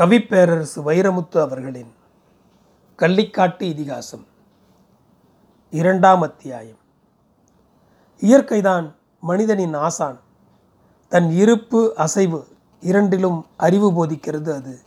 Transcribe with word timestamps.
கவிப்பேரரசு 0.00 0.76
வைரமுத்து 0.76 1.40
அவர்களின் 1.40 1.92
கள்ளிக்காட்டு 2.98 3.62
இதிகாசம் 3.62 4.26
இரண்டாம் 5.70 6.22
அத்தியாயம். 6.22 6.76
இயற்கைதான் 8.20 8.94
மனிதனின் 9.20 9.74
ஆசான். 9.74 10.20
தன் 11.08 11.30
இருப்பு 11.30 11.94
அசைவு 11.96 12.46
இரண்டிலும் 12.80 13.46
அறிவு 13.56 13.90
போதிக்கிறது 13.90 14.54
அது. 14.54 14.80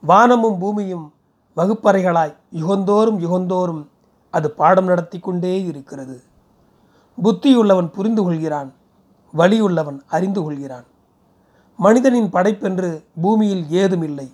வானமும் 0.00 0.58
பூமியும் 0.58 1.14
வகுப்பறைகளாய் 1.56 2.34
யுகந்தோறும் 2.52 3.18
யுகந்தோறும் 3.18 3.88
அது 4.30 4.50
பாடம் 4.50 4.84
நடத்தி 4.84 5.18
கொண்டே 5.18 5.64
இருக்கிறது. 5.64 6.22
புத்தியுள்ளவன் 7.22 7.92
புரிந்து 7.92 8.22
கொள்கிறான் 8.22 8.74
வலியுள்ளவன் 9.36 10.00
அறிந்து 10.06 10.42
கொள்கிறான். 10.42 10.84
மனிதனின் 11.78 12.28
படைப்பென்று 12.30 13.04
பூமியில் 13.22 13.64
ஏதுமில்லை 13.68 14.28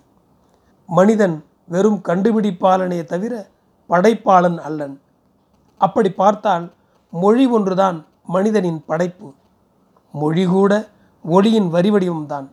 மனிதன் 0.89 1.35
வெறும் 1.67 1.99
கண்டுபிடிப்பாளனே 2.07 3.03
தவிர 3.03 3.33
படைப்பாளன் 3.89 4.57
அல்லன். 4.67 4.95
அப்படி 5.77 6.09
பார்த்தால் 6.11 6.65
மொழி 7.13 7.45
ஒன்றுதான் 7.47 7.97
மனிதனின் 8.25 8.81
படைப்பு. 8.85 9.27
மொழி 10.11 10.43
கூட 10.45 10.73
ஒளியின் 11.25 11.69
வரிவடிவம்தான் 11.73 12.47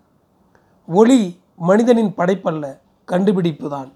ஒளி 0.89 1.21
மனிதனின் 1.57 2.13
படைப்பல்ல 2.17 2.65
கண்டுபிடிப்பு 3.05 3.69
தான் 3.71 3.91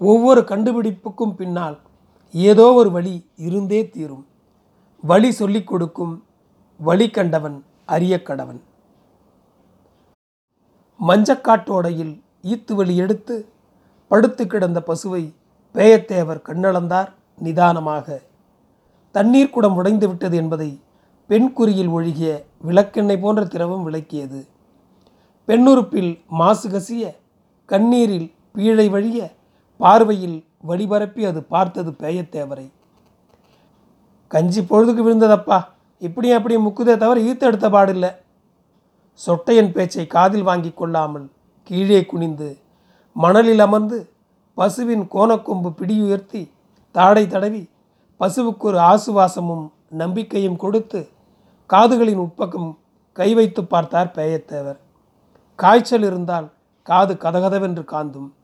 ஒவ்வொரு 0.00 0.40
கண்டுபிடிப்புக்கும் 0.40 1.34
பின்னால் 1.34 1.78
ஏதோ 2.34 2.66
ஒரு 2.72 2.90
வழி 2.90 3.14
இருந்தே 3.36 3.80
தீரும். 3.88 4.24
வழி 5.04 5.30
சொல்லிக் 5.30 5.66
கொடுக்கும் 5.66 6.14
வழி 6.80 7.10
கண்டவன் 7.10 7.64
அரிய 7.84 8.14
கடவன் 8.22 8.60
மஞ்சக்காட்டோடையில் 11.08 12.22
ஈத்து 12.42 12.96
எடுத்து 12.96 13.48
படுத்து 14.08 14.46
கிடந்த 14.46 14.82
பசுவை 14.86 15.34
பேயத்தேவர் 15.74 16.40
கண்ணளந்தார் 16.48 17.10
நிதானமாக. 17.38 18.22
தண்ணீர் 19.10 19.50
குடம் 19.50 19.76
உடைந்து 19.76 20.08
விட்டது 20.08 20.36
என்பதை 20.36 20.80
பெண் 21.26 21.52
குறியில் 21.56 21.88
ஒழுகிய 21.88 22.44
விளக்கெண்ணெய் 22.64 23.20
போன்ற 23.20 23.44
திரவம் 23.44 23.86
விளக்கியது. 23.88 24.40
பெண்ணுறுப்பில் 25.48 26.20
மாசு 26.28 26.68
கசிய 26.68 27.04
கண்ணீரில் 27.68 28.32
பீழை 28.52 28.88
வழிய 28.88 29.32
பார்வையில் 29.76 30.44
வழிபரப்பி 30.68 31.26
அது 31.26 31.42
பார்த்தது 31.42 31.90
பேயத்தேவரை. 31.90 32.72
கஞ்சி 34.28 34.60
பொழுதுக்கு 34.60 35.02
விழுந்ததப்பா 35.06 35.58
இப்படியும் 35.98 36.36
அப்படியும் 36.36 36.66
முக்குதே 36.66 36.96
தவிர 36.96 37.20
ஈத்து 37.20 37.40
எடுத்த 37.40 37.68
பாடில்லை. 37.68 38.10
சொட்டையன் 39.20 39.72
பேச்சை 39.72 40.06
காதில் 40.06 40.42
வாங்கி 40.42 40.72
கொள்ளாமல் 40.72 41.30
கீழே 41.62 42.04
குனிந்து 42.04 42.60
மணலில் 43.12 43.58
அமர்ந்து 43.58 43.98
பசுவின் 44.54 45.04
கோணக்கொம்பு 45.14 45.70
பிடியுயர்த்தி 45.80 46.42
தாடை 46.92 47.26
தடவி 47.26 47.68
பசுவுக்கு 48.20 48.64
ஒரு 48.70 48.78
ஆசுவாசமும் 48.78 49.70
நம்பிக்கையும் 49.88 50.56
கொடுத்து 50.56 51.00
காதுகளின் 51.66 52.22
உட்பக்கம் 52.24 52.70
கை 53.12 53.34
வைத்து 53.34 53.64
பார்த்தார் 53.64 54.12
பேயத்தேவர். 54.14 54.78
காய்ச்சல் 55.54 56.02
இருந்தால் 56.02 56.52
காது 56.82 57.14
கதகதவென்று 57.14 57.84
காந்தும். 57.84 58.34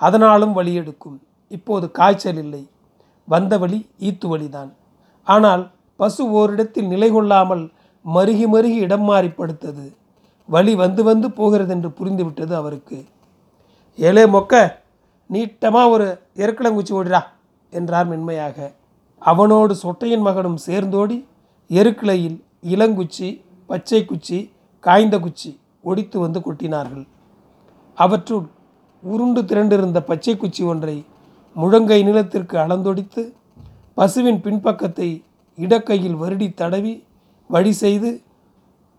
அதனாலும் 0.00 0.52
வலி 0.52 0.74
எடுக்கும். 0.74 1.22
இப்போது 1.48 1.90
காய்ச்சல் 1.90 2.36
இல்லை. 2.36 2.62
வந்த 3.24 3.58
வழி 3.58 3.78
ஈத்து 4.00 4.26
வழிதான். 4.28 4.70
ஆனால் 5.26 5.70
பசு 5.96 6.30
ஓரிடத்தில் 6.30 6.86
நிலை 6.86 7.10
கொள்ளாமல் 7.10 7.64
மருகி 8.14 8.46
மருகி 8.54 8.78
இடம் 8.86 9.06
மாறி 9.10 9.28
படுத்தது. 9.28 9.86
வழி 10.48 10.74
வந்து 10.74 11.02
வந்து 11.02 11.28
போகிறது 11.30 11.72
என்று 11.74 11.90
புரிந்துவிட்டது 11.98 12.54
அவருக்கு. 12.54 12.98
ஏலே 13.98 14.24
மொக்க 14.34 14.54
நீட்டமாக 15.30 15.92
ஒரு 15.94 16.06
எருக்களங்குச்சி 16.36 16.92
ஓடிடா 16.98 17.22
என்றார் 17.72 18.08
மென்மையாக. 18.08 18.58
அவனோடு 19.22 19.72
சொட்டையின் 19.82 20.26
மகனும் 20.26 20.58
சேர்ந்தோடி 20.66 21.16
எருக்கிளையில் 21.70 22.38
இளங்குச்சி 22.74 23.28
பச்சை 23.66 24.00
குச்சி 24.04 24.38
காய்ந்த 24.84 25.16
குச்சி 25.18 25.50
ஒடித்து 25.80 26.16
வந்து 26.20 26.40
கொட்டினார்கள். 26.40 27.06
அவற்றுள் 27.98 28.46
உருண்டு 29.02 29.40
திரண்டிருந்த 29.42 30.00
பச்சை 30.00 30.34
குச்சி 30.36 30.62
ஒன்றை 30.64 30.96
முழங்கை 31.56 32.00
நிலத்திற்கு 32.08 32.56
அளந்தொடித்து 32.58 33.22
பசுவின் 33.94 34.40
பின்பக்கத்தை 34.40 35.08
இடக்கையில் 35.58 36.16
வருடி 36.22 36.48
தடவி 36.54 36.94
வழி 37.48 37.72
செய்து 37.72 38.10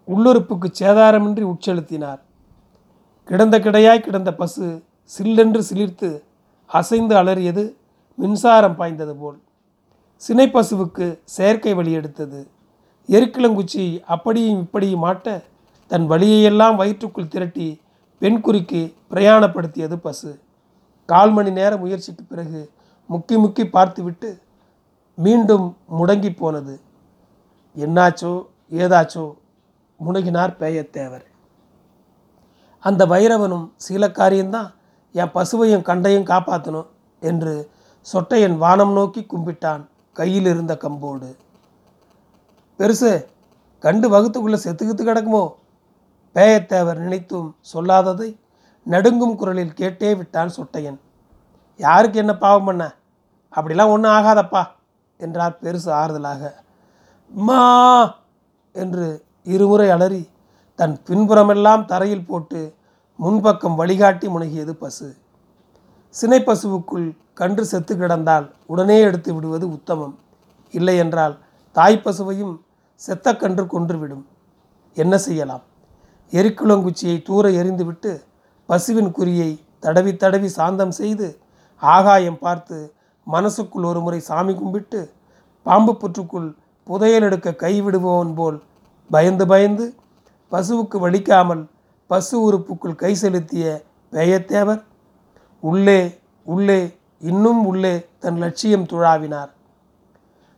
உள்ளுறுப்புக்கு 0.08 0.68
சேதாரமின்றி 0.80 1.44
உட்செலுத்தினார். 1.54 2.22
கிடந்த 3.24 3.60
கிடையாய் 3.60 4.06
கிடந்த 4.06 4.34
பசு 4.34 4.68
சில்லென்று 5.12 5.62
சிலிர்த்து 5.70 6.10
அசைந்து 6.66 7.16
அலறியது 7.16 7.64
மின்சாரம் 8.18 8.76
பாய்ந்தது 8.76 9.14
போல். 9.16 9.38
சினை 10.16 10.48
பசுவுக்கு 10.56 11.06
செயற்கை 11.36 11.74
வழி 11.74 11.92
எடுத்தது. 11.92 12.40
எருக்கிளங்குச்சி 13.10 14.02
அப்படியும் 14.14 14.60
இப்படியும் 14.62 15.04
மாட்ட 15.06 15.44
தன் 15.88 16.08
வழியையெல்லாம் 16.10 16.76
வயிற்றுக்குள் 16.76 17.31
திரட்டி 17.34 17.68
பெண்குறிக்கு 18.22 18.81
பிரயாணப்படுத்தியது 19.12 19.96
பசு. 19.96 20.31
கால் 21.06 21.31
மணி 21.31 21.52
நேர 21.52 21.72
முயற்சிக்கு 21.78 22.24
பிறகு 22.24 22.62
முக்கி 23.10 23.36
முக்கி 23.44 23.64
பார்த்துவிட்டு 23.70 24.30
மீண்டும் 25.18 25.66
முடங்கி 26.00 26.31
போனது. 26.36 26.74
என்னாச்சோ 27.78 28.46
ஏதாச்சோ 28.72 29.34
முனகினார் 30.06 30.53
பேயத்தேவர் 30.59 31.25
அந்த 32.80 33.06
வைரவனும் 33.06 33.72
சீலக்காரியந்தான் 33.90 34.74
என் 35.12 35.31
பசுவையும் 35.34 35.81
கண்டையும் 35.81 36.25
காப்பாற்றணும் 36.25 36.88
என்று 37.19 37.72
சொட்டையன் 38.13 38.57
வானம் 38.57 38.91
நோக்கி 38.91 39.22
கும்பிட்டான் 39.22 39.88
கையில் 40.13 40.46
இருந்த 40.46 40.78
கம்போடு. 40.81 41.35
பெருசு 42.80 43.25
கண்டு 43.80 44.09
வகுத்துக்குள்ளே 44.09 44.59
செத்துக்கித்து 44.63 45.03
கிடக்குமோ? 45.03 45.53
பேயத்தேவர் 46.36 46.97
நினைத்தும் 46.97 47.56
சொல்லாததை 47.74 48.40
நடுங்கும் 48.84 49.36
குரலில் 49.36 49.74
கேட்டே 49.74 50.18
விட்டான் 50.18 50.53
சொட்டையன். 50.57 51.00
யாருக்கு 51.78 52.19
என்ன 52.19 52.38
பாவம் 52.38 52.66
பண்ண? 52.66 52.96
அப்படிலாம் 53.56 53.90
ஒன்றும் 53.90 54.12
ஆகாதப்பா 54.12 54.63
என்றார் 55.18 55.59
பெருசு 55.62 55.90
ஆறுதலாக. 55.90 56.53
மா 57.32 57.62
என்று 58.76 59.08
இருமுறை 59.44 59.88
அலறி 59.90 60.24
தன் 60.80 60.96
பின்புறமெல்லாம் 61.08 61.84
தரையில் 61.86 62.26
போட்டு 62.26 62.60
முன்பக்கம் 63.20 63.76
வழிகாட்டி 63.76 64.28
முனகியது 64.28 64.74
பசு. 64.74 65.08
சினை 66.16 66.40
பசுவுக்குள் 66.44 67.08
கன்று 67.34 67.64
செத்து 67.66 67.94
கிடந்தால் 67.96 68.48
உடனே 68.66 68.98
எடுத்து 69.00 69.34
விடுவது 69.34 69.66
உத்தமம். 69.70 70.16
இல்லை 70.74 70.96
என்றால் 70.98 71.36
தாய் 71.76 72.04
பசுவையும் 72.06 72.56
செத்த 73.02 73.36
கன்று 73.36 73.66
கொன்றுவிடும் 73.66 74.26
என்ன 74.98 75.18
செய்யலாம்? 75.18 75.64
எரிக்குளங்குச்சியை 76.34 77.18
தூர 77.22 77.50
எறிந்துவிட்டு 77.50 78.12
பசுவின் 78.70 79.12
குறியை 79.12 79.52
தடவி 79.80 80.12
தடவி 80.16 80.50
சாந்தம் 80.58 80.96
செய்து 81.00 81.28
ஆகாயம் 81.82 82.40
பார்த்து 82.40 82.78
மனசுக்குள் 83.28 83.84
ஒரு 83.84 84.00
முறை 84.00 84.20
சாமி 84.20 84.54
கும்பிட்டு 84.54 85.02
பாம்பு 85.66 85.94
புற்றுக்குள் 86.02 86.50
புதையல் 86.88 87.22
எடுக்க 87.22 87.50
கைவிடுபவன் 87.64 88.34
போல் 88.34 88.58
பயந்து 89.12 89.46
பயந்து 89.48 89.86
பசுவுக்கு 90.52 90.98
வலிக்காமல் 91.06 91.64
பசு 92.08 92.36
உறுப்புக்குள் 92.46 92.96
கை 92.96 93.14
செலுத்திய 93.16 93.66
பேயத்தேவர் 94.14 94.82
உள்ளே 95.64 96.00
உள்ளே 96.48 96.80
இன்னும் 97.22 97.62
உள்ளே 97.66 97.94
தன் 98.20 98.38
லட்சியம் 98.38 98.86
துழாவினார். 98.86 99.52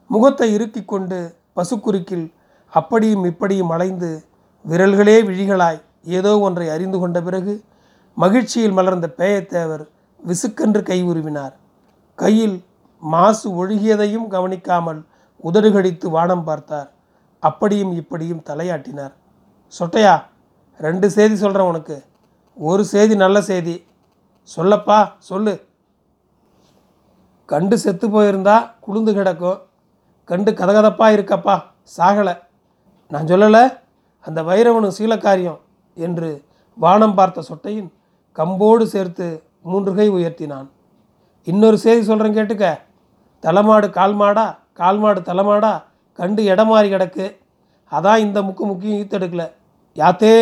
முகத்தை 0.09 0.47
இறுக்கிக் 0.53 0.87
கொண்டு 0.87 1.19
பசுக்குறுக்கில் 1.55 2.27
அப்படியும் 2.73 3.25
இப்படியும் 3.25 3.69
அலைந்து 3.69 4.11
விரல்களே 4.65 5.17
விழிகளாய் 5.27 5.81
ஏதோ 6.17 6.39
ஒன்றை 6.39 6.67
அறிந்து 6.69 6.97
கொண்ட 6.99 7.21
பிறகு 7.21 7.53
மகிழ்ச்சியில் 8.17 8.77
மலர்ந்த 8.77 9.07
பேயத்தேவர் 9.17 9.83
விசுக்கென்று 10.19 10.81
கை 10.83 10.99
உருவினார். 11.03 11.53
கையில் 12.15 12.57
மாசு 13.03 13.47
ஒழுகியதையும் 13.61 14.27
கவனிக்காமல் 14.27 15.01
உதடுகடித்து 15.43 16.07
வானம் 16.07 16.43
பார்த்தார். 16.43 16.91
அப்படியும் 17.39 17.91
இப்படியும் 17.91 18.43
தலையாட்டினார். 18.45 19.13
சொட்டையா 19.79 20.23
ரெண்டு 20.77 21.09
செய்தி 21.09 21.35
சொல்கிறேன் 21.35 21.67
உனக்கு. 21.67 22.03
ஒரு 22.55 22.85
செய்தி 22.85 23.15
நல்ல 23.15 23.41
செய்தி. 23.41 23.85
சொல்லப்பா 24.57 25.11
சொல்லு. 25.17 25.65
கண்டு 27.45 27.77
செத்து 27.77 28.09
போயிருந்தா 28.09 28.71
குளுந்து 28.87 29.13
கிடக்கும். 29.13 29.61
கண்டு 30.23 30.51
கதகதப்பாக 30.51 31.15
இருக்கப்பா 31.17 31.61
சாகலை. 31.97 32.39
நான் 33.07 33.25
சொல்லலை 33.25 33.79
அந்த 34.19 34.43
வைரவனும் 34.43 34.91
சீலக்காரியம் 34.97 35.59
என்று 35.93 36.43
வானம் 36.75 37.15
பார்த்த 37.15 37.43
சொட்டையின் 37.49 37.91
கம்போடு 38.35 38.83
சேர்த்து 38.83 39.43
மூன்று 39.61 39.95
கை 39.95 40.09
உயர்த்தினான். 40.11 40.67
இன்னொரு 41.43 41.77
செய்தி 41.77 42.03
சொல்கிறேன் 42.03 42.35
கேட்டுக்க. 42.35 42.79
தலைமாடு 43.39 43.87
கால்மாடா? 43.87 44.55
கால் 44.79 44.99
மாடு 45.03 45.21
தலைமாடா 45.29 45.73
கண்டு 46.19 46.41
இடமாறி 46.51 46.89
கிடக்கு. 46.93 47.25
அதான் 47.91 48.23
இந்த 48.25 48.39
முக்கு 48.47 48.63
முக்கியம் 48.71 48.99
ஈத்தெடுக்கல 49.01 49.43
யாத்தே 49.95 50.35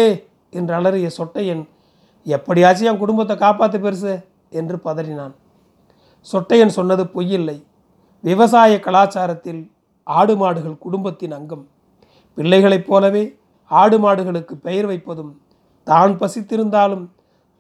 என்று 0.53 0.73
அலறிய 0.79 1.07
சொட்டையன் 1.17 1.63
எப்படியாச்சும் 2.25 2.89
என் 2.91 3.01
குடும்பத்தை 3.03 3.35
காப்பாற்று 3.43 3.79
பெருசு 3.85 4.13
என்று 4.59 4.75
பதறினான். 4.85 5.33
சொட்டையன் 6.27 6.75
சொன்னது 6.77 7.03
பொய்யில்லை. 7.15 7.57
விவசாய 8.23 8.73
கலாச்சாரத்தில் 8.85 9.61
ஆடு 10.07 10.33
மாடுகள் 10.41 10.81
குடும்பத்தின் 10.85 11.35
அங்கம். 11.37 11.65
பிள்ளைகளைப் 12.37 12.87
போலவே 12.89 13.23
ஆடு 13.71 13.97
மாடுகளுக்கு 14.03 14.53
பெயர் 14.65 14.87
வைப்பதும் 14.91 15.31
தான் 15.87 16.13
பசித்திருந்தாலும் 16.21 17.05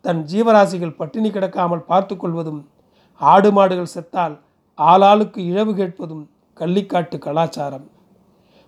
தன் 0.05 0.21
ஜீவராசிகள் 0.31 0.97
பட்டினி 0.99 1.29
கிடக்காமல் 1.29 1.87
பார்த்து 1.89 2.15
கொள்வதும் 2.15 2.61
ஆடு 3.21 3.49
மாடுகள் 3.57 3.93
செத்தால் 3.95 4.35
ஆளாளுக்கு 4.77 5.39
இழவு 5.51 5.71
கேட்பதும் 5.79 6.25
கள்ளிக்காட்டு 6.59 7.17
கலாச்சாரம். 7.17 7.89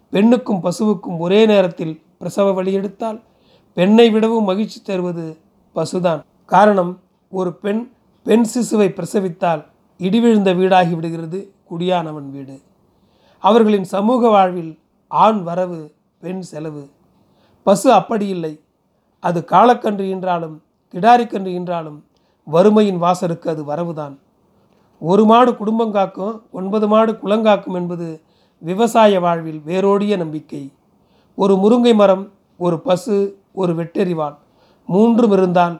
பெண்ணுக்கும் 0.09 0.63
பசுவுக்கும் 0.63 1.17
ஒரே 1.17 1.45
நேரத்தில் 1.45 2.03
பிரசவ 2.17 2.51
வழி 2.51 2.73
எடுத்தால் 2.73 3.21
பெண்ணை 3.73 4.09
விடவும் 4.09 4.43
மகிழ்ச்சி 4.43 4.81
தருவது 4.81 5.38
பசுதான். 5.75 6.21
காரணம் 6.45 6.99
ஒரு 7.29 7.53
பெண் 7.53 7.91
பெண் 8.23 8.45
சிசுவை 8.55 8.88
பிரசவித்தால் 8.89 9.65
இடிவிழுந்த 9.97 10.53
வீடாகி 10.53 10.95
விடுகிறது 10.95 11.53
குடியானவன் 11.69 12.29
வீடு. 12.29 12.61
அவர்களின் 13.39 13.83
சமூக 13.83 14.29
வாழ்வில் 14.29 14.79
ஆண் 15.07 15.44
வரவு 15.44 15.94
பெண் 16.19 16.41
செலவு. 16.41 16.89
பசு 17.63 17.91
அப்படி 17.91 18.27
இல்லை. 18.27 18.59
அது 19.19 19.45
காலக்கன்று 19.47 20.09
என்றாலும் 20.09 20.63
கிடாரிக்கன்று 20.94 21.53
என்றாலும் 21.53 22.05
வறுமையின் 22.51 22.97
வாசலுக்கு 22.97 23.49
அது 23.49 23.63
வரவுதான். 23.63 24.17
ஒரு 25.01 25.24
மாடு 25.25 25.51
குடும்பம் 25.56 25.92
காக்கும் 25.92 26.36
ஒன்பது 26.51 26.88
மாடு 26.88 27.12
குளங்காக்கும் 27.21 27.75
என்பது 27.75 28.07
விவசாய 28.62 29.19
வாழ்வில் 29.19 29.62
வேரோடிய 29.62 30.18
நம்பிக்கை. 30.18 30.62
ஒரு 31.36 31.53
முருங்கை 31.56 31.94
மரம் 31.95 32.25
ஒரு 32.57 32.77
பசு 32.80 33.15
ஒரு 33.51 33.71
வெட்டெறிவாள். 33.75 34.36
மூன்றும் 34.89 35.31
இருந்தால் 35.31 35.75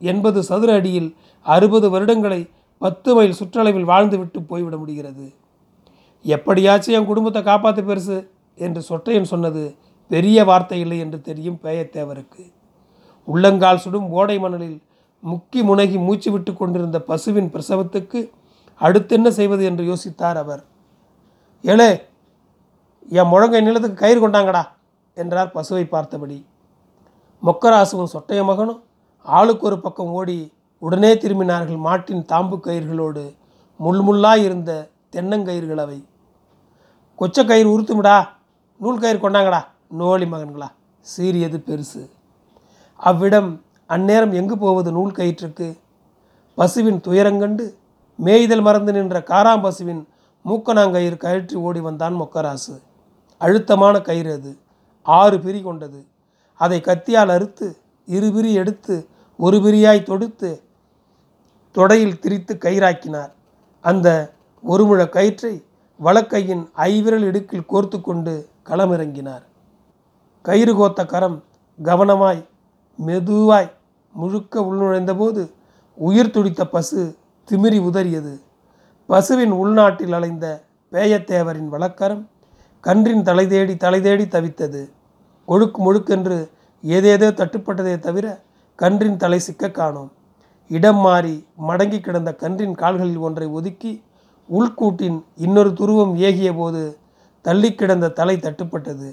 எண்பது 0.00 0.40
சதுர 0.42 0.70
அடியில் 0.74 1.08
அறுபது 1.46 1.86
வருடங்களை 1.90 2.40
பத்து 2.82 3.10
மைல் 3.14 3.38
சுற்றளவில் 3.40 3.90
வாழ்ந்துவிட்டு 3.92 4.40
போய்விட 4.46 4.76
முடிகிறது. 4.76 5.26
எப்படியாச்சும் 6.24 6.94
என் 6.94 7.06
குடும்பத்தை 7.06 7.42
காப்பாற்ற 7.42 7.82
பெருசு 7.82 8.16
என்று 8.58 8.80
சொட்டையன் 8.88 9.30
சொன்னது 9.32 9.62
பெரிய 10.10 10.38
வார்த்தை 10.44 10.80
இல்லை 10.80 10.98
என்று 10.98 11.20
தெரியும் 11.20 11.60
பேயத்தேவருக்கு. 11.62 12.42
உள்ளங்கால் 13.28 13.82
சுடும் 13.84 14.08
ஓடை 14.10 14.38
மணலில் 14.38 14.78
முக்கி 15.22 15.60
முனகி 15.62 15.98
மூச்சு 15.98 16.30
விட்டு 16.30 16.52
கொண்டிருந்த 16.54 16.98
பசுவின் 17.00 17.52
பிரசவத்துக்கு 17.52 18.20
அடுத்து 18.80 19.16
என்ன 19.16 19.30
செய்வது 19.30 19.64
என்று 19.64 19.84
யோசித்தார் 19.84 20.38
அவர். 20.38 20.62
ஏழே 21.64 21.90
என் 23.10 23.30
முழங்கை 23.32 23.60
நிலத்துக்கு 23.62 24.02
கயிறு 24.02 24.20
கொண்டாங்கடா 24.22 24.62
என்றார் 25.14 25.54
பசுவை 25.54 25.84
பார்த்தபடி. 25.88 26.46
மொக்கராசுவும் 27.42 28.12
சொட்டைய 28.12 28.44
மகனும் 28.44 28.82
ஆளுக்கு 29.22 29.66
ஒரு 29.66 29.80
பக்கம் 29.80 30.10
ஓடி 30.10 30.52
உடனே 30.78 31.14
திரும்பினார்கள் 31.14 31.76
மாட்டின் 31.76 32.26
தாம்பு 32.32 32.56
கயிர்களோடு 32.66 33.24
முள்முள்ளாய் 33.80 34.42
இருந்த 34.42 34.90
தென்னங்கயிறுகள் 35.12 35.82
அவை. 35.84 35.98
கொச்சை 37.18 37.42
கயிறு 37.46 37.68
உறுத்துமிடா 37.74 38.16
நூல் 38.80 39.00
கயிறு 39.00 39.18
கொண்டாங்கடா 39.18 39.60
நோழி 39.88 40.24
மகன்களா 40.24 40.68
சீரியது 41.06 41.58
பெருசு. 41.68 42.02
அவ்விடம் 42.96 43.50
அந்நேரம் 43.86 44.32
எங்கு 44.32 44.58
போவது 44.58 44.92
நூல் 44.92 45.12
கயிற்றுக்கு? 45.12 45.68
பசுவின் 46.58 47.00
துயரங்கண்டு 47.00 47.64
மேய்தல் 48.16 48.60
மறந்து 48.60 48.92
நின்ற 48.92 49.18
காராம்பசுவின் 49.20 50.06
மூக்கணாங்கயிறு 50.44 51.16
கயிற்று 51.16 51.62
ஓடி 51.62 51.80
வந்தான் 51.80 52.14
மொக்கராசு. 52.14 52.80
அழுத்தமான 53.38 54.00
கயிறு 54.00 54.32
அது. 54.32 54.58
ஆறு 55.02 55.40
பிரி 55.40 55.62
கொண்டது. 55.62 56.06
அதை 56.54 56.80
கத்தியால் 56.80 57.28
அறுத்து 57.28 57.76
இரு 58.06 58.32
பிரி 58.32 58.52
எடுத்து 58.52 59.08
ஒரு 59.36 59.56
பிரியாய் 59.58 60.02
தொடுத்து 60.02 60.62
தொடையில் 61.74 62.18
திரித்து 62.18 62.58
கயிறாக்கினார். 62.60 63.32
அந்த 63.80 64.32
ஒரு 64.62 64.84
முழ 64.84 65.08
கயிற்றை 65.08 65.64
வழக்கையின் 66.04 66.70
ஐவிரல் 66.76 67.24
இடுக்கில் 67.24 67.66
கோர்த்து 67.68 68.00
கொண்டு 68.00 68.48
களமிறங்கினார். 68.66 69.42
கயிறு 70.42 70.74
கோத்த 70.74 71.04
கரம் 71.04 71.44
கவனமாய் 71.82 72.46
மெதுவாய் 73.06 73.70
முழுக்க 74.12 74.60
உள்நுழைந்தபோது 74.60 75.52
உயிர் 75.94 76.30
துடித்த 76.30 76.66
பசு 76.66 77.16
திமிரி 77.50 77.78
உதறியது. 77.88 78.32
பசுவின் 79.08 79.52
உள்நாட்டில் 79.62 80.14
அலைந்த 80.18 80.46
பேயத்தேவரின் 80.92 81.68
வழக்கரம் 81.74 82.24
கன்றின் 82.80 83.22
தலை 83.22 83.46
தேடி 83.46 83.76
தலை 83.76 84.00
தேடி 84.00 84.24
தவித்தது. 84.24 84.80
ஒழுக்கு 85.48 85.78
முழுக்கென்று 85.86 86.38
ஏதேதோ 86.80 87.28
தட்டுப்பட்டதே 87.30 87.98
தவிர 87.98 88.26
கன்றின் 88.76 89.16
தலை 89.16 89.38
சிக்க 89.38 89.70
காணோம். 89.70 90.10
இடம் 90.70 90.96
மாறி 90.96 91.46
மடங்கி 91.68 92.00
கிடந்த 92.00 92.30
கன்றின் 92.34 92.74
கால்களில் 92.74 93.20
ஒன்றை 93.26 93.46
ஒதுக்கி 93.48 93.92
உள்கூட்டின் 94.48 95.18
இன்னொரு 95.36 95.70
துருவம் 95.70 96.14
ஏகிய 96.16 96.54
போது 96.54 96.98
தள்ளி 97.42 97.74
கிடந்த 97.74 98.08
தலை 98.08 98.36
தட்டுப்பட்டது. 98.36 99.08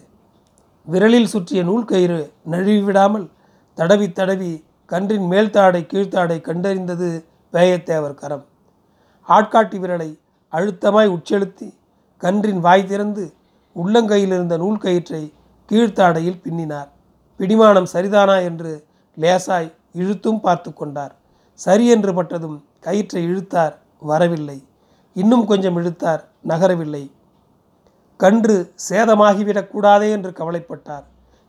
விரலில் 0.88 1.32
சுற்றிய 1.34 1.64
நூல் 1.64 1.86
கயிறு 1.86 2.20
நழுவிவிடாமல் 2.52 3.28
தடவி 3.78 4.12
தடவி 4.12 4.52
கன்றின் 4.86 5.28
மேல்தாடை 5.32 5.82
கீழ்த்தாடை 5.92 6.38
கண்டறிந்தது 6.48 7.12
வேயத்தேவர் 7.54 8.20
கரம். 8.22 8.46
ஆட்காட்டி 9.28 9.78
விரலை 9.84 10.10
அழுத்தமாய் 10.54 11.14
உட்செலுத்தி 11.16 11.68
கன்றின் 12.24 12.60
வாய் 12.60 12.90
திறந்து 12.92 13.24
உள்ளங்கையில் 13.76 14.34
இருந்த 14.36 14.56
நூல் 14.58 14.78
கயிற்றை 14.78 15.24
கீழ்த்தாடையில் 15.72 16.42
பின்னினார். 16.44 16.90
பிடிமானம் 17.40 17.92
சரிதானா 17.94 18.38
என்று 18.50 18.72
லேசாய் 19.18 19.70
இழுத்தும் 20.02 20.40
பார்த்து 20.40 20.74
கொண்டார். 20.74 21.14
சரி 21.60 21.86
என்று 21.88 22.12
பட்டதும் 22.14 22.58
கயிற்றை 22.80 23.24
இழுத்தார் 23.24 23.76
வரவில்லை. 24.12 24.58
இன்னும் 25.16 25.46
கொஞ்சம் 25.46 25.76
இழுத்தார் 25.76 26.22
நகரவில்லை. 26.48 27.04
கன்று 28.20 28.56
சேதமாகிவிடக்கூடாதே 28.90 30.10
என்று 30.12 30.32
கவலைப்பட்டார். 30.40 31.06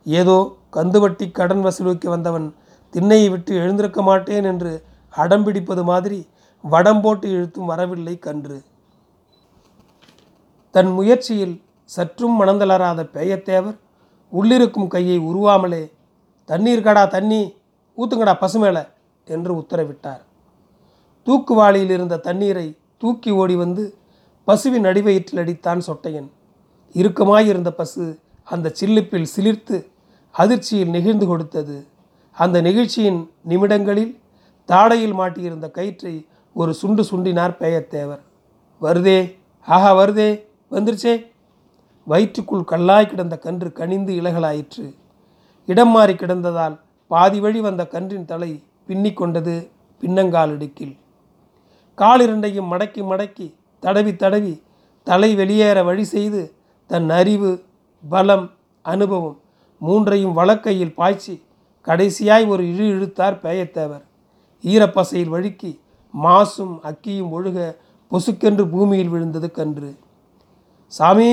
ஏதோ 0.06 0.38
கந்துவட்டி 0.76 1.26
கடன் 1.30 1.62
வசூலிக்க 1.66 2.08
வந்தவன் 2.08 2.48
திண்ணையை 2.94 3.28
விட்டு 3.30 3.52
எழுந்திருக்க 3.54 4.02
மாட்டேன் 4.02 4.44
என்று 4.44 4.72
அடம் 5.16 5.44
பிடிப்பது 5.44 5.84
மாதிரி 5.84 6.28
வடம் 6.62 7.00
போட்டு 7.00 7.31
இழுத்தும் 7.31 7.64
வரவில்லை 7.64 8.19
கன்று. 8.19 8.64
தன் 10.70 10.90
முயற்சியில் 10.90 11.62
சற்றும் 11.84 12.40
மணந்தளராத 12.40 13.00
பேயத்தேவர் 13.14 13.76
உள்ளிருக்கும் 14.32 14.87
கையை 14.87 15.19
உருவாமலே 15.19 15.93
தண்ணீர் 16.44 16.82
கடா 16.82 17.05
தண்ணி 17.05 17.56
ஊத்துங்கடா 17.96 18.34
பசுமேல 18.40 18.88
என்று 19.25 19.55
உத்தரவிட்டார். 19.55 20.22
தூக்குவாளியில் 21.27 21.91
இருந்த 21.91 22.17
தண்ணீரை 22.17 22.79
தூக்கி 22.98 23.31
ஓடி 23.31 23.55
வந்து 23.56 23.98
பசுவின் 24.44 24.84
அடிவயிற்றில் 24.84 25.41
அடித்தான் 25.44 25.82
சொட்டையன். 25.86 26.29
இறுக்கமாயிருந்த 26.93 27.70
பசு 27.70 28.19
அந்த 28.44 28.72
சில்லிப்பில் 28.81 29.32
சிலிர்த்து 29.36 29.77
அதிர்ச்சியில் 30.31 30.91
நெகிழ்ந்து 30.91 31.27
கொடுத்தது. 31.27 31.86
அந்த 32.32 32.60
நிகழ்ச்சியின் 32.60 33.31
நிமிடங்களில் 33.43 34.20
தாடையில் 34.68 35.16
மாட்டியிருந்த 35.20 35.70
கயிற்றை 35.70 36.14
ஒரு 36.54 36.74
சுண்டு 36.74 37.02
சுண்டினார் 37.02 37.54
பேயத்தேவர். 37.60 38.22
வருதே 38.82 39.18
ஆஹா 39.66 39.90
வருதே 39.94 40.28
வந்துருச்சே. 40.70 41.14
வயிற்றுக்குள் 42.06 42.64
கல்லாய் 42.70 43.06
கிடந்த 43.06 43.38
கன்று 43.38 43.72
கனிந்து 43.72 44.12
இலகலாயிற்று 44.20 44.86
இடம் 45.66 45.88
மாறி 45.88 46.14
கிடந்ததால் 46.14 46.76
பாதி 47.06 47.40
வழி 47.40 47.60
வந்த 47.60 47.86
கன்றின் 47.86 48.24
தலை 48.24 48.50
பின்னிக் 48.86 49.16
கொண்டது 49.16 49.70
பின்னங்கால் 50.00 50.52
இடுக்கில். 50.56 50.94
காலிரண்டையும் 51.98 52.70
மடக்கி 52.72 53.02
மடக்கி 53.10 53.46
தடவி 53.80 54.16
தடவி 54.16 54.62
தலை 55.02 55.34
வெளியேற 55.34 55.78
வழி 55.82 56.04
செய்து 56.04 56.42
தன் 56.86 57.10
அறிவு 57.10 57.50
பலம் 58.08 58.46
அனுபவம் 58.82 59.38
மூன்றையும் 59.78 60.36
வழக்கையில் 60.38 60.94
பாய்ச்சி 60.94 61.34
கடைசியாய் 61.86 62.46
ஒரு 62.48 62.62
இழு 62.64 62.86
இழுத்தார் 62.96 63.40
பேயத்தேவர். 63.42 64.04
ஈரப்பசையில் 64.72 65.32
வழுக்கி 65.34 65.72
மாசும் 66.14 66.74
அக்கியும் 66.90 67.32
ஒழுக 67.36 67.58
பொசுக்கென்று 68.10 68.64
பூமியில் 68.72 69.12
விழுந்தது 69.12 69.48
கன்று. 69.50 69.90
சாமி 70.92 71.30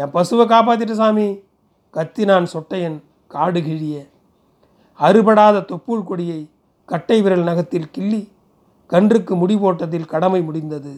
என் 0.00 0.14
பசுவை 0.16 0.44
காப்பாத்திட்டு 0.52 0.94
சாமி 1.00 1.26
கத்தினான் 1.94 2.48
சொட்டையன் 2.52 2.98
காடு 3.34 3.60
கிழிய. 3.60 3.96
அறுபடாத 4.98 5.64
தொப்புள் 5.70 6.04
கொடியை 6.04 6.40
கட்டை 6.84 7.18
விரல் 7.22 7.48
நகத்தில் 7.50 7.90
கிள்ளி 7.90 8.22
கன்றுக்கு 8.92 9.34
முடி 9.36 9.56
போட்டதில் 9.56 10.10
கடமை 10.12 10.40
முடிந்தது. 10.42 10.92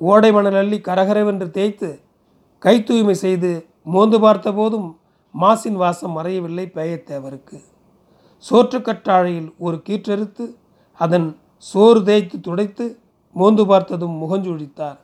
ஓடை 0.00 0.30
மணல் 0.32 0.58
அள்ளி 0.62 0.78
கரகரவென்று 0.88 1.48
தேய்த்து 1.50 1.90
கை 2.64 2.74
தூய்மை 2.82 3.14
செய்து 3.14 3.50
மோந்து 3.84 4.18
பார்த்த 4.20 4.52
போதும் 4.52 4.88
மாசின் 5.34 5.78
வாசம் 5.82 6.16
மறையவில்லை 6.18 6.66
பேயத்தேவருக்கு. 6.76 7.58
சோற்றுக்கற்றாழையில் 8.44 9.54
ஒரு 9.58 9.82
கீற்றறுத்து 9.88 10.54
அதன் 10.94 11.38
சோறு 11.56 12.02
தேய்த்து 12.02 12.40
துடைத்து 12.40 12.98
மோந்து 13.32 13.66
பார்த்ததும் 13.66 14.16
முகஞ்சுழித்தார். 14.22 14.98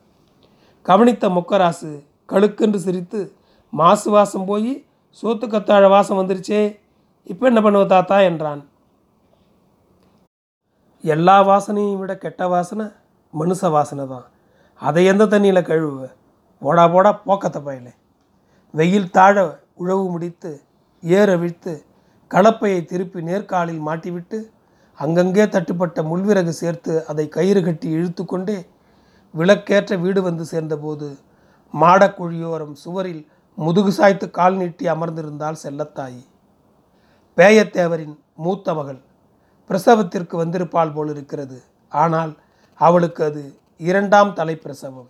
கவனித்த 0.81 1.29
மொக்கராசு 1.29 2.03
கழுக்கென்று 2.29 2.75
சிரித்து 2.75 3.35
மாசு 3.69 4.11
வாசம் 4.11 4.45
போய் 4.45 4.85
சோத்து 5.21 5.45
கத்தாழ 5.47 5.89
வாசம் 5.89 6.19
வந்துருச்சே 6.21 6.79
இப்போ 7.23 7.47
என்ன 7.47 7.61
பண்ணுவ 7.61 7.85
தாத்தா? 7.85 8.19
என்றான். 8.19 8.69
எல்லா 11.01 11.43
வாசனையும் 11.43 11.97
விட 11.97 12.17
கெட்ட 12.17 12.47
வாசனை 12.47 12.85
மனுஷ 13.39 13.69
வாசனை 13.69 14.07
தான். 14.07 14.25
அதை 14.75 15.05
எந்த 15.05 15.25
தண்ணியில் 15.25 15.67
கழுவுவ? 15.69 16.11
போடா 16.59 16.87
போடா 16.87 17.21
போக்கத்தை 17.25 17.61
பயலே. 17.67 17.93
வெயில் 18.71 19.09
தாழ 19.09 19.61
உழவு 19.73 20.09
முடித்து 20.09 20.61
ஏற 21.01 21.37
விழ்த்து 21.37 21.84
கலப்பையை 22.31 22.85
திருப்பி 22.85 23.19
நேர்காலில் 23.21 23.81
மாட்டிவிட்டு 23.87 24.37
அங்கங்கே 24.99 25.45
தட்டுப்பட்ட 25.45 25.99
முள்விறகு 26.09 26.53
சேர்த்து 26.61 26.93
அதை 27.11 27.25
கயிறு 27.27 27.61
கட்டி 27.63 27.87
இழுத்து 27.89 28.23
கொண்டே 28.25 28.57
விளக்கேற்ற 29.33 29.95
வீடு 30.03 30.19
வந்து 30.21 30.45
சேர்ந்தபோது 30.45 31.07
மாடக்குழியோரம் 31.73 32.75
சுவரில் 32.83 33.23
முதுகு 33.57 33.91
சாய்த்து 33.91 34.25
கால் 34.29 34.55
நீட்டி 34.55 34.85
அமர்ந்திருந்தாள் 34.87 35.61
செல்லத்தாயி. 35.63 36.23
பேயத்தேவரின் 37.37 38.15
மூத்த 38.45 38.73
மகள் 38.73 39.01
பிரசவத்திற்கு 39.69 40.35
வந்திருப்பாள் 40.43 40.93
போல் 40.93 41.11
இருக்கிறது 41.15 41.57
ஆனால் 41.91 42.33
அவளுக்கு 42.79 43.21
அது 43.23 43.43
இரண்டாம் 43.89 44.33
தலை 44.33 44.55
பிரசவம் 44.55 45.09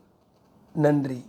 நன்றி. 0.76 1.20